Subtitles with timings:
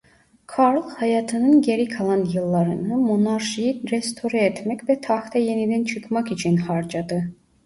[0.47, 7.31] Karl hayatının geri kalan yıllarını monarşiyi restore etmek ve tahta yeniden çıkmak için harcadı.